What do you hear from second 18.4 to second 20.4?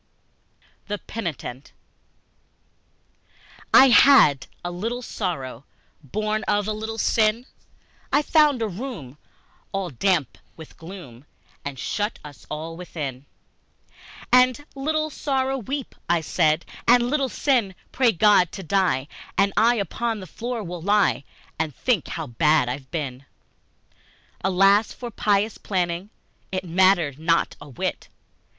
to Die, And I upon the